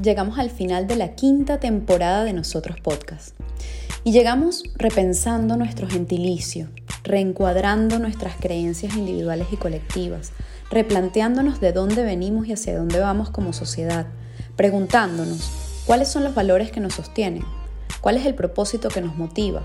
llegamos 0.00 0.38
al 0.38 0.50
final 0.50 0.86
de 0.86 0.96
la 0.96 1.14
quinta 1.14 1.58
temporada 1.58 2.24
de 2.24 2.32
Nosotros 2.32 2.80
Podcast. 2.80 3.34
Y 4.04 4.12
llegamos 4.12 4.62
repensando 4.76 5.56
nuestro 5.56 5.88
gentilicio, 5.88 6.68
reencuadrando 7.02 7.98
nuestras 7.98 8.36
creencias 8.36 8.94
individuales 8.94 9.48
y 9.50 9.56
colectivas, 9.56 10.32
replanteándonos 10.70 11.60
de 11.60 11.72
dónde 11.72 12.04
venimos 12.04 12.46
y 12.46 12.52
hacia 12.52 12.76
dónde 12.76 13.00
vamos 13.00 13.30
como 13.30 13.52
sociedad, 13.52 14.06
preguntándonos 14.54 15.50
cuáles 15.86 16.08
son 16.08 16.24
los 16.24 16.34
valores 16.34 16.70
que 16.70 16.80
nos 16.80 16.94
sostienen, 16.94 17.44
cuál 18.00 18.16
es 18.16 18.26
el 18.26 18.34
propósito 18.34 18.88
que 18.88 19.00
nos 19.00 19.16
motiva 19.16 19.62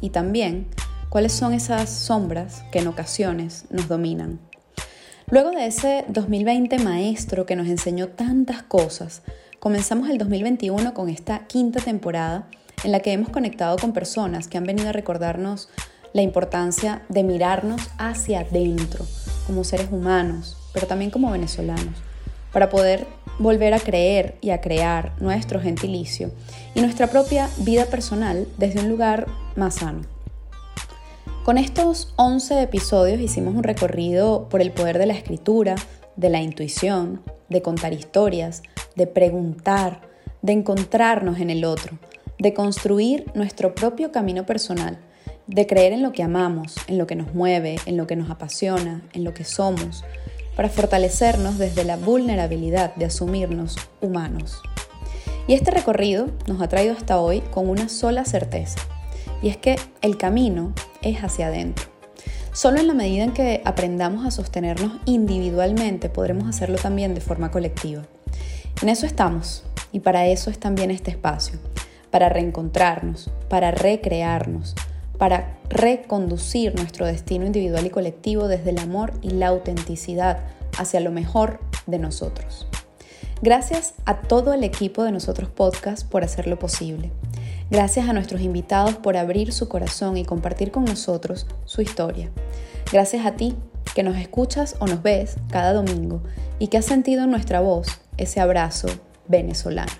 y 0.00 0.10
también 0.10 0.66
cuáles 1.08 1.32
son 1.32 1.52
esas 1.54 1.90
sombras 1.90 2.64
que 2.72 2.80
en 2.80 2.88
ocasiones 2.88 3.66
nos 3.70 3.86
dominan. 3.86 4.40
Luego 5.30 5.50
de 5.50 5.66
ese 5.66 6.04
2020 6.08 6.78
maestro 6.80 7.46
que 7.46 7.56
nos 7.56 7.68
enseñó 7.68 8.08
tantas 8.08 8.62
cosas, 8.62 9.22
comenzamos 9.64 10.10
el 10.10 10.18
2021 10.18 10.92
con 10.92 11.08
esta 11.08 11.46
quinta 11.46 11.80
temporada 11.80 12.46
en 12.84 12.92
la 12.92 13.00
que 13.00 13.12
hemos 13.12 13.30
conectado 13.30 13.78
con 13.78 13.94
personas 13.94 14.46
que 14.46 14.58
han 14.58 14.64
venido 14.64 14.90
a 14.90 14.92
recordarnos 14.92 15.70
la 16.12 16.20
importancia 16.20 17.00
de 17.08 17.22
mirarnos 17.22 17.80
hacia 17.96 18.40
adentro 18.40 19.06
como 19.46 19.64
seres 19.64 19.88
humanos, 19.90 20.58
pero 20.74 20.86
también 20.86 21.10
como 21.10 21.30
venezolanos, 21.30 21.94
para 22.52 22.68
poder 22.68 23.06
volver 23.38 23.72
a 23.72 23.80
creer 23.80 24.36
y 24.42 24.50
a 24.50 24.60
crear 24.60 25.14
nuestro 25.18 25.62
gentilicio 25.62 26.30
y 26.74 26.82
nuestra 26.82 27.06
propia 27.06 27.48
vida 27.60 27.86
personal 27.86 28.46
desde 28.58 28.80
un 28.80 28.90
lugar 28.90 29.28
más 29.56 29.76
sano. 29.76 30.02
Con 31.42 31.56
estos 31.56 32.12
11 32.16 32.60
episodios 32.60 33.18
hicimos 33.18 33.54
un 33.54 33.62
recorrido 33.62 34.46
por 34.50 34.60
el 34.60 34.72
poder 34.72 34.98
de 34.98 35.06
la 35.06 35.14
escritura, 35.14 35.74
de 36.16 36.28
la 36.28 36.42
intuición, 36.42 37.22
de 37.48 37.62
contar 37.62 37.94
historias, 37.94 38.62
de 38.96 39.06
preguntar, 39.06 40.00
de 40.42 40.52
encontrarnos 40.52 41.40
en 41.40 41.50
el 41.50 41.64
otro, 41.64 41.98
de 42.38 42.54
construir 42.54 43.26
nuestro 43.34 43.74
propio 43.74 44.12
camino 44.12 44.46
personal, 44.46 44.98
de 45.46 45.66
creer 45.66 45.92
en 45.92 46.02
lo 46.02 46.12
que 46.12 46.22
amamos, 46.22 46.74
en 46.86 46.98
lo 46.98 47.06
que 47.06 47.16
nos 47.16 47.34
mueve, 47.34 47.76
en 47.86 47.96
lo 47.96 48.06
que 48.06 48.16
nos 48.16 48.30
apasiona, 48.30 49.02
en 49.12 49.24
lo 49.24 49.34
que 49.34 49.44
somos, 49.44 50.04
para 50.56 50.68
fortalecernos 50.68 51.58
desde 51.58 51.84
la 51.84 51.96
vulnerabilidad 51.96 52.94
de 52.94 53.06
asumirnos 53.06 53.76
humanos. 54.00 54.62
Y 55.46 55.54
este 55.54 55.70
recorrido 55.70 56.28
nos 56.46 56.62
ha 56.62 56.68
traído 56.68 56.94
hasta 56.94 57.20
hoy 57.20 57.40
con 57.40 57.68
una 57.68 57.88
sola 57.88 58.24
certeza, 58.24 58.78
y 59.42 59.48
es 59.48 59.56
que 59.56 59.76
el 60.00 60.16
camino 60.16 60.72
es 61.02 61.22
hacia 61.22 61.48
adentro. 61.48 61.86
Solo 62.52 62.78
en 62.78 62.86
la 62.86 62.94
medida 62.94 63.24
en 63.24 63.32
que 63.32 63.60
aprendamos 63.64 64.24
a 64.24 64.30
sostenernos 64.30 64.92
individualmente 65.06 66.08
podremos 66.08 66.48
hacerlo 66.48 66.78
también 66.78 67.12
de 67.14 67.20
forma 67.20 67.50
colectiva. 67.50 68.04
En 68.84 68.90
eso 68.90 69.06
estamos 69.06 69.62
y 69.92 70.00
para 70.00 70.26
eso 70.26 70.50
es 70.50 70.60
también 70.60 70.90
este 70.90 71.10
espacio, 71.10 71.58
para 72.10 72.28
reencontrarnos, 72.28 73.30
para 73.48 73.70
recrearnos, 73.70 74.74
para 75.16 75.56
reconducir 75.70 76.74
nuestro 76.74 77.06
destino 77.06 77.46
individual 77.46 77.86
y 77.86 77.88
colectivo 77.88 78.46
desde 78.46 78.68
el 78.68 78.78
amor 78.78 79.14
y 79.22 79.30
la 79.30 79.48
autenticidad 79.48 80.40
hacia 80.76 81.00
lo 81.00 81.10
mejor 81.12 81.60
de 81.86 81.98
nosotros. 81.98 82.66
Gracias 83.40 83.94
a 84.04 84.20
todo 84.20 84.52
el 84.52 84.62
equipo 84.64 85.02
de 85.02 85.12
Nosotros 85.12 85.48
Podcast 85.48 86.06
por 86.06 86.22
hacerlo 86.22 86.58
posible. 86.58 87.10
Gracias 87.70 88.06
a 88.06 88.12
nuestros 88.12 88.42
invitados 88.42 88.96
por 88.96 89.16
abrir 89.16 89.54
su 89.54 89.66
corazón 89.66 90.18
y 90.18 90.26
compartir 90.26 90.70
con 90.70 90.84
nosotros 90.84 91.46
su 91.64 91.80
historia. 91.80 92.30
Gracias 92.92 93.24
a 93.24 93.32
ti 93.32 93.56
que 93.94 94.02
nos 94.02 94.18
escuchas 94.18 94.76
o 94.78 94.86
nos 94.86 95.02
ves 95.02 95.36
cada 95.50 95.72
domingo 95.72 96.20
y 96.58 96.68
que 96.68 96.76
has 96.76 96.84
sentido 96.84 97.24
en 97.24 97.30
nuestra 97.30 97.60
voz 97.60 98.03
ese 98.16 98.40
abrazo 98.40 98.88
venezolano. 99.28 99.92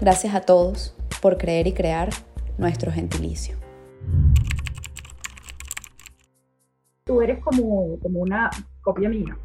Gracias 0.00 0.34
a 0.34 0.42
todos 0.42 0.94
por 1.20 1.38
creer 1.38 1.66
y 1.66 1.72
crear 1.72 2.10
nuestro 2.56 2.92
gentilicio. 2.92 3.56
Tú 7.04 7.22
eres 7.22 7.42
como, 7.42 7.98
como 8.00 8.20
una 8.20 8.50
copia 8.82 9.08
mía. 9.08 9.36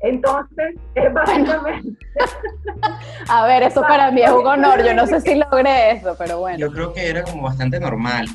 Entonces, 0.00 0.74
es 0.96 1.14
básicamente... 1.14 1.96
A 3.28 3.46
ver, 3.46 3.62
eso 3.62 3.80
para 3.82 4.10
mí 4.10 4.20
es 4.20 4.30
un 4.30 4.46
honor. 4.46 4.84
Yo 4.84 4.94
no 4.94 5.06
sé 5.06 5.20
si 5.20 5.36
logré 5.36 5.92
eso, 5.92 6.16
pero 6.18 6.40
bueno. 6.40 6.58
Yo 6.58 6.72
creo 6.72 6.92
que 6.92 7.08
era 7.08 7.22
como 7.22 7.42
bastante 7.42 7.78
normal. 7.78 8.26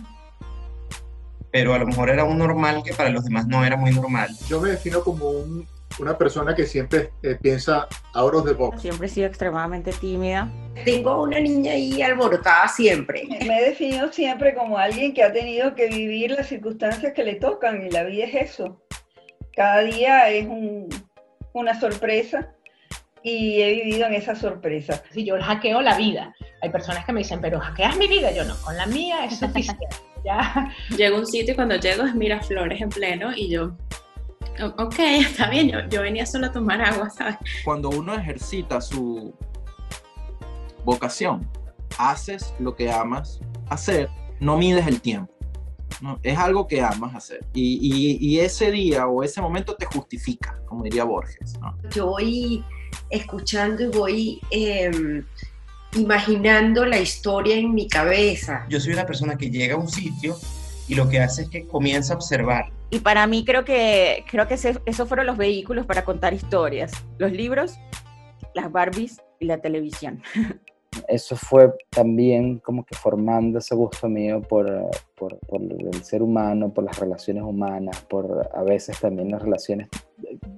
Pero 1.51 1.73
a 1.73 1.77
lo 1.77 1.85
mejor 1.85 2.09
era 2.09 2.23
un 2.23 2.37
normal 2.37 2.83
que 2.83 2.93
para 2.93 3.09
los 3.09 3.25
demás 3.25 3.47
no 3.47 3.65
era 3.65 3.75
muy 3.75 3.91
normal. 3.91 4.29
Yo 4.47 4.61
me 4.61 4.69
defino 4.69 5.01
como 5.01 5.29
una 5.99 6.17
persona 6.17 6.55
que 6.55 6.65
siempre 6.65 7.11
eh, 7.23 7.37
piensa 7.41 7.87
out 8.13 8.33
of 8.33 8.45
the 8.45 8.53
box. 8.53 8.81
Siempre 8.81 9.07
he 9.07 9.09
sido 9.09 9.27
extremadamente 9.27 9.91
tímida. 9.93 10.51
Tengo 10.85 11.23
una 11.23 11.39
niña 11.39 11.73
ahí 11.73 12.01
alborotada 12.01 12.67
siempre. 12.67 13.23
Me 13.45 13.59
he 13.59 13.69
definido 13.69 14.11
siempre 14.11 14.53
como 14.53 14.77
alguien 14.77 15.13
que 15.13 15.23
ha 15.23 15.33
tenido 15.33 15.75
que 15.75 15.87
vivir 15.87 16.31
las 16.31 16.47
circunstancias 16.47 17.13
que 17.13 17.23
le 17.23 17.35
tocan 17.35 17.85
y 17.85 17.89
la 17.89 18.03
vida 18.03 18.25
es 18.25 18.51
eso. 18.51 18.81
Cada 19.55 19.81
día 19.81 20.29
es 20.29 20.45
un, 20.45 20.87
una 21.53 21.79
sorpresa 21.79 22.53
y 23.23 23.61
he 23.61 23.73
vivido 23.83 24.05
en 24.07 24.13
esa 24.13 24.35
sorpresa. 24.35 25.01
Si 25.11 25.25
yo 25.25 25.35
hackeo 25.41 25.81
la 25.81 25.97
vida, 25.97 26.35
hay 26.61 26.69
personas 26.69 27.05
que 27.05 27.13
me 27.13 27.19
dicen, 27.19 27.41
pero 27.41 27.59
hackeas 27.59 27.97
mi 27.97 28.07
vida, 28.07 28.31
yo 28.31 28.45
no, 28.45 28.55
con 28.63 28.77
la 28.77 28.85
mía 28.85 29.25
es 29.25 29.39
suficiente. 29.39 29.87
ya. 30.25 30.71
Llego 30.95 31.17
a 31.17 31.19
un 31.19 31.25
sitio 31.25 31.53
y 31.53 31.55
cuando 31.55 31.75
llego 31.75 32.05
es 32.05 32.15
Miraflores 32.15 32.81
en 32.81 32.89
pleno 32.89 33.35
y 33.35 33.49
yo, 33.49 33.75
ok, 34.77 34.95
está 34.99 35.49
bien, 35.49 35.69
yo, 35.69 35.79
yo 35.89 36.01
venía 36.01 36.25
solo 36.25 36.47
a 36.47 36.51
tomar 36.51 36.81
agua, 36.81 37.09
¿sabes? 37.09 37.37
Cuando 37.63 37.89
uno 37.89 38.13
ejercita 38.15 38.81
su 38.81 39.33
vocación, 40.83 41.47
haces 41.97 42.53
lo 42.59 42.75
que 42.75 42.91
amas 42.91 43.39
hacer, 43.69 44.09
no 44.39 44.57
mides 44.57 44.87
el 44.87 45.01
tiempo. 45.01 45.33
¿no? 46.01 46.19
Es 46.21 46.37
algo 46.37 46.67
que 46.67 46.81
amas 46.81 47.15
hacer. 47.15 47.45
Y, 47.53 47.79
y, 47.81 48.17
y, 48.19 48.39
ese 48.39 48.71
día 48.71 49.07
o 49.07 49.23
ese 49.23 49.41
momento 49.41 49.75
te 49.75 49.85
justifica, 49.85 50.59
como 50.65 50.83
diría 50.83 51.03
Borges. 51.03 51.57
¿no? 51.59 51.75
Yo 51.91 52.07
voy 52.07 52.63
escuchando 53.09 53.83
y 53.83 53.87
voy 53.87 54.41
eh, 54.51 55.23
imaginando 55.95 56.85
la 56.85 56.99
historia 56.99 57.55
en 57.55 57.73
mi 57.73 57.87
cabeza. 57.87 58.65
Yo 58.69 58.79
soy 58.79 58.93
una 58.93 59.05
persona 59.05 59.37
que 59.37 59.49
llega 59.49 59.75
a 59.75 59.77
un 59.77 59.87
sitio 59.87 60.37
y 60.87 60.95
lo 60.95 61.09
que 61.09 61.19
hace 61.19 61.43
es 61.43 61.49
que 61.49 61.67
comienza 61.67 62.13
a 62.13 62.17
observar. 62.17 62.71
Y 62.89 62.99
para 62.99 63.27
mí 63.27 63.43
creo 63.43 63.65
que, 63.65 64.23
creo 64.29 64.47
que 64.47 64.55
esos 64.55 65.07
fueron 65.07 65.25
los 65.25 65.37
vehículos 65.37 65.85
para 65.85 66.05
contar 66.05 66.33
historias. 66.33 66.91
Los 67.17 67.31
libros, 67.31 67.77
las 68.53 68.71
Barbies 68.71 69.21
y 69.39 69.45
la 69.45 69.57
televisión. 69.57 70.21
eso 71.07 71.35
fue 71.35 71.73
también 71.89 72.59
como 72.59 72.85
que 72.85 72.95
formando 72.95 73.59
ese 73.59 73.75
gusto 73.75 74.07
mío 74.07 74.41
por, 74.41 74.89
por, 75.15 75.37
por, 75.39 75.61
el 75.61 76.03
ser 76.03 76.21
humano, 76.21 76.73
por 76.73 76.83
las 76.83 76.97
relaciones 76.99 77.43
humanas, 77.43 78.01
por 78.03 78.49
a 78.53 78.63
veces 78.63 78.99
también 78.99 79.31
las 79.31 79.41
relaciones 79.41 79.89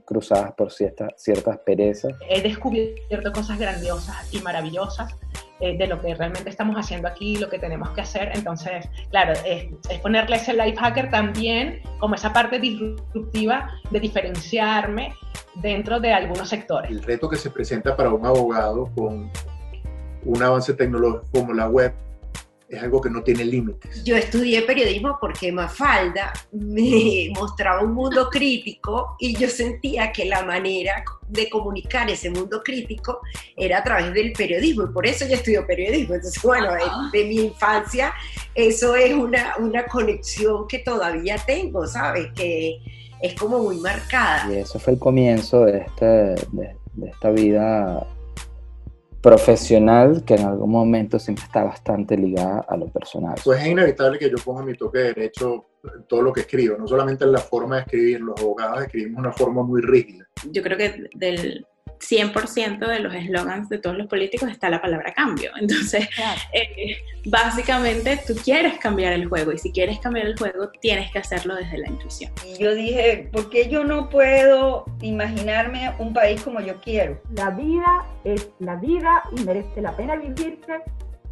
cruzadas 0.06 0.54
por 0.54 0.72
ciertas, 0.72 1.10
ciertas 1.18 1.58
perezas. 1.60 2.14
He 2.30 2.42
descubierto 2.42 3.32
cosas 3.32 3.60
grandiosas 3.60 4.34
y 4.34 4.40
maravillosas 4.40 5.16
eh, 5.60 5.78
de 5.78 5.88
lo 5.88 6.02
que 6.02 6.16
realmente 6.16 6.50
estamos 6.50 6.76
haciendo 6.76 7.08
aquí, 7.08 7.36
lo 7.36 7.50
que 7.50 7.60
tenemos 7.60 7.90
que 7.92 8.02
hacer. 8.02 8.32
Entonces, 8.34 8.88
claro, 9.12 9.34
es, 9.46 9.68
es 9.90 10.00
ponerle 10.00 10.38
ese 10.38 10.54
life 10.54 10.78
hacker 10.78 11.10
también 11.10 11.82
como 12.00 12.16
esa 12.16 12.32
parte 12.32 12.60
disruptiva 12.60 13.70
de 13.92 14.00
diferenciarme 14.00 15.14
dentro 15.56 16.00
de 16.00 16.14
algunos 16.14 16.50
sectores. 16.50 16.90
El 16.92 17.04
reto 17.04 17.30
que 17.30 17.36
se 17.36 17.50
presenta 17.50 17.96
para 17.96 18.10
un 18.10 18.26
abogado 18.26 18.90
con 18.96 19.30
un 20.26 20.44
avance 20.44 20.74
tecnológico 20.74 21.26
como 21.32 21.54
la 21.54 21.68
web 21.68 21.94
es 22.70 22.84
algo 22.84 23.02
que 23.02 23.10
no 23.10 23.24
tiene 23.24 23.44
límites. 23.44 24.04
Yo 24.04 24.16
estudié 24.16 24.62
periodismo 24.62 25.18
porque 25.20 25.52
Mafalda 25.52 26.32
me 26.52 27.30
mostraba 27.36 27.82
un 27.82 27.94
mundo 27.94 28.30
crítico 28.30 29.16
y 29.20 29.36
yo 29.36 29.50
sentía 29.50 30.12
que 30.12 30.26
la 30.26 30.44
manera 30.44 31.04
de 31.28 31.50
comunicar 31.50 32.10
ese 32.10 32.30
mundo 32.30 32.62
crítico 32.64 33.22
era 33.56 33.80
a 33.80 33.84
través 33.84 34.14
del 34.14 34.34
periodismo 34.34 34.84
y 34.84 34.94
por 34.94 35.08
eso 35.08 35.26
yo 35.28 35.34
estudio 35.34 35.66
periodismo. 35.66 36.14
Entonces, 36.14 36.42
bueno, 36.44 36.72
de, 36.74 37.20
de 37.20 37.26
mi 37.26 37.36
infancia 37.46 38.14
eso 38.54 38.96
es 38.96 39.14
una, 39.14 39.56
una 39.58 39.86
conexión 39.88 40.68
que 40.68 40.80
todavía 40.80 41.38
tengo, 41.46 41.88
¿sabes? 41.88 42.32
Que 42.36 42.78
es 43.22 43.34
como 43.34 43.60
muy 43.60 43.78
marcada. 43.78 44.52
Y 44.54 44.58
eso 44.58 44.80
fue 44.80 44.94
el 44.94 45.00
comienzo 45.00 45.66
de, 45.66 45.80
este, 45.80 46.06
de, 46.06 46.76
de 46.94 47.10
esta 47.10 47.32
vida 47.32 48.06
profesional 49.22 50.24
que 50.26 50.36
en 50.36 50.46
algún 50.46 50.72
momento 50.72 51.20
siempre 51.20 51.46
está 51.46 51.64
bastante 51.64 52.18
ligada 52.18 52.66
a 52.68 52.78
lo 52.78 52.88
personal. 52.88 53.36
Pues 53.44 53.62
es 53.62 53.68
inevitable 53.68 54.18
que 54.18 54.30
yo 54.30 54.38
ponga 54.44 54.64
mi 54.64 54.76
toque 54.76 55.00
de 55.00 55.14
derecho 55.14 55.66
en 55.84 56.04
todo 56.08 56.22
lo 56.22 56.34
que 56.34 56.42
escribo, 56.42 56.78
no 56.78 56.88
solamente 56.88 57.26
en 57.26 57.32
la 57.32 57.40
forma 57.40 57.76
de 57.76 57.82
escribir, 57.84 58.22
los 58.22 58.40
abogados 58.40 58.84
escribimos 58.84 59.20
una 59.20 59.32
forma 59.32 59.64
muy 59.64 59.82
rígida. 59.82 60.28
Yo 60.52 60.62
creo 60.62 60.78
que 60.78 61.10
del 61.16 61.66
100% 62.00 62.88
de 62.88 63.00
los 63.00 63.14
eslogans 63.14 63.70
de 63.70 63.78
todos 63.78 63.98
los 63.98 64.08
políticos 64.08 64.50
está 64.50 64.70
la 64.70 64.82
palabra 64.82 65.14
cambio. 65.14 65.52
Entonces, 65.60 66.08
eh, 66.54 66.98
básicamente 67.26 68.20
tú 68.26 68.36
quieres 68.36 68.78
cambiar 68.80 69.14
el 69.14 69.28
juego 69.28 69.52
y 69.52 69.58
si 69.58 69.72
quieres 69.72 70.00
cambiar 70.00 70.28
el 70.28 70.38
juego 70.38 70.70
tienes 70.82 71.12
que 71.12 71.20
hacerlo 71.20 71.56
desde 71.56 71.78
la 71.78 71.90
intuición. 71.90 72.32
Y 72.46 72.58
yo 72.62 72.74
dije, 72.74 73.30
¿por 73.32 73.50
qué 73.50 73.70
yo 73.70 73.84
no 73.84 74.10
puedo 74.10 74.86
imaginarme 75.02 75.94
un 76.00 76.14
país 76.14 76.42
como 76.42 76.62
yo 76.62 76.80
quiero? 76.82 77.22
La 77.36 77.52
vida 77.52 78.06
es 78.24 78.50
la 78.60 78.76
vida 78.76 79.24
y 79.36 79.44
merece 79.44 79.82
la 79.82 79.96
pena 79.96 80.16
vivirse 80.16 80.82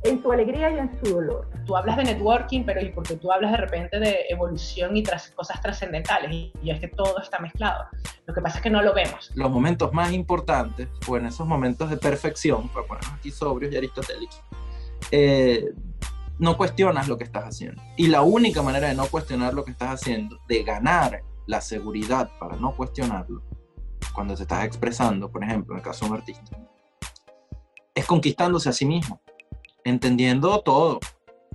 en 0.03 0.21
su 0.21 0.31
alegría 0.31 0.71
y 0.71 0.79
en 0.79 0.99
su 0.99 1.13
dolor. 1.13 1.49
Tú 1.65 1.75
hablas 1.75 1.97
de 1.97 2.03
networking, 2.03 2.63
pero 2.63 2.81
y 2.81 2.89
porque 2.89 3.15
tú 3.15 3.31
hablas 3.31 3.51
de 3.51 3.57
repente 3.57 3.99
de 3.99 4.25
evolución 4.29 4.95
y 4.95 5.03
tras, 5.03 5.31
cosas 5.31 5.61
trascendentales, 5.61 6.31
y, 6.31 6.53
es 6.63 6.79
que 6.79 6.87
todo 6.87 7.19
está 7.19 7.39
mezclado. 7.39 7.85
Lo 8.25 8.33
que 8.33 8.41
pasa 8.41 8.57
es 8.57 8.63
que 8.63 8.69
no 8.69 8.81
lo 8.81 8.93
vemos. 8.93 9.31
Los 9.35 9.49
momentos 9.49 9.91
más 9.93 10.11
importantes, 10.11 10.87
o 11.07 11.17
en 11.17 11.25
esos 11.25 11.47
momentos 11.47 11.89
de 11.89 11.97
perfección, 11.97 12.69
para 12.69 12.85
ponernos 12.85 13.13
aquí 13.13 13.31
sobrios 13.31 13.73
y 13.73 13.77
aristotélicos, 13.77 14.41
eh, 15.11 15.73
no 16.39 16.55
cuestionas 16.55 17.07
lo 17.07 17.17
que 17.17 17.23
estás 17.23 17.45
haciendo. 17.45 17.81
Y 17.95 18.07
la 18.07 18.21
única 18.21 18.61
manera 18.61 18.87
de 18.87 18.95
no 18.95 19.07
cuestionar 19.07 19.53
lo 19.53 19.65
que 19.65 19.71
estás 19.71 20.01
haciendo, 20.01 20.39
de 20.47 20.63
ganar 20.63 21.23
la 21.47 21.61
seguridad 21.61 22.29
para 22.39 22.55
no 22.57 22.75
cuestionarlo, 22.75 23.41
cuando 24.13 24.35
te 24.35 24.43
estás 24.43 24.65
expresando, 24.65 25.31
por 25.31 25.43
ejemplo, 25.43 25.73
en 25.73 25.79
el 25.79 25.83
caso 25.83 26.05
de 26.05 26.11
un 26.11 26.17
artista, 26.17 26.57
es 27.93 28.05
conquistándose 28.05 28.69
a 28.69 28.73
sí 28.73 28.85
mismo 28.85 29.21
entendiendo 29.87 30.59
todo, 30.61 30.99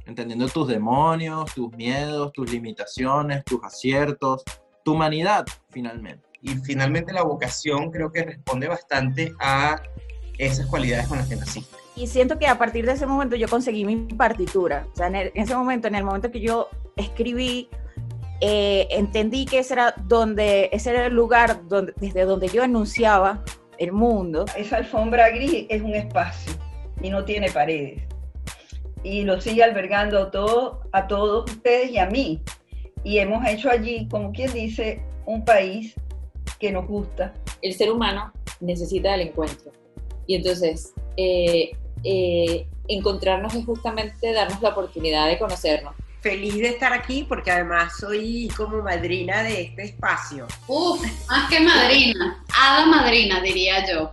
entendiendo 0.07 0.49
tus 0.49 0.67
demonios, 0.67 1.53
tus 1.55 1.71
miedos, 1.77 2.33
tus 2.33 2.51
limitaciones, 2.51 3.45
tus 3.45 3.63
aciertos, 3.63 4.43
tu 4.85 4.93
humanidad 4.93 5.45
finalmente. 5.69 6.27
Y 6.41 6.55
finalmente 6.57 7.13
la 7.13 7.23
vocación 7.23 7.91
creo 7.91 8.11
que 8.11 8.25
responde 8.25 8.69
bastante 8.69 9.33
a 9.39 9.81
esas 10.39 10.67
cualidades 10.67 11.07
con 11.09 11.19
las 11.19 11.29
que 11.29 11.37
naciste. 11.37 11.77
Y 11.95 12.07
siento 12.07 12.39
que 12.39 12.47
a 12.47 12.57
partir 12.57 12.87
de 12.87 12.93
ese 12.93 13.07
momento 13.07 13.37
yo 13.37 13.49
conseguí 13.49 13.85
mi 13.85 13.97
partitura. 14.15 14.87
O 14.93 14.97
sea, 14.97 15.09
en, 15.09 15.31
ese 15.35 15.55
momento, 15.55 15.89
en 15.89 15.95
el 15.95 16.05
momento 16.05 16.31
que 16.31 16.41
yo 16.41 16.69
escribí, 16.97 17.69
eh, 18.41 18.89
entendí 18.91 19.45
que 19.45 19.59
ese 19.59 19.75
era, 19.75 19.95
donde, 20.07 20.71
ese 20.73 20.91
era 20.91 21.07
el 21.07 21.15
lugar 21.15 21.69
donde, 21.69 21.93
desde 21.97 22.25
donde 22.25 22.49
yo 22.49 22.65
enunciaba 22.65 23.45
el 23.77 23.93
mundo. 23.93 24.47
Esa 24.57 24.79
alfombra 24.79 25.29
gris 25.29 25.67
es 25.69 25.83
un 25.83 25.95
espacio 25.95 26.55
y 27.03 27.11
no 27.11 27.25
tiene 27.25 27.51
paredes 27.51 28.03
y 29.03 29.23
lo 29.23 29.41
sigue 29.41 29.63
albergando 29.63 30.31
todo, 30.31 30.83
a 30.93 31.07
todos 31.07 31.51
ustedes 31.51 31.91
y 31.91 31.99
a 31.99 32.07
mí. 32.07 32.41
Y 33.05 33.19
hemos 33.19 33.47
hecho 33.47 33.71
allí, 33.71 34.07
como 34.09 34.33
quien 34.33 34.53
dice, 34.53 35.03
un 35.27 35.45
país 35.45 35.95
que 36.59 36.71
nos 36.71 36.87
gusta. 36.87 37.35
El 37.61 37.75
ser 37.75 37.91
humano 37.91 38.33
necesita 38.61 39.13
del 39.13 39.29
encuentro. 39.29 39.73
Y 40.27 40.37
entonces, 40.37 40.93
eh, 41.17 41.73
eh, 42.05 42.67
encontrarnos 42.89 43.55
es 43.55 43.65
justamente 43.65 44.33
darnos 44.33 44.61
la 44.63 44.71
oportunidad 44.71 45.27
de 45.29 45.39
conocernos. 45.39 45.95
Feliz 46.21 46.55
de 46.55 46.69
estar 46.69 46.93
aquí 46.93 47.25
porque 47.29 47.51
además 47.51 47.95
soy 47.99 48.49
como 48.57 48.81
madrina 48.81 49.43
de 49.43 49.63
este 49.63 49.83
espacio. 49.83 50.47
Uf, 50.69 51.03
más 51.29 51.51
que 51.51 51.59
madrina, 51.59 52.45
hada 52.57 52.87
madrina 52.87 53.41
diría 53.41 53.85
yo. 53.91 54.13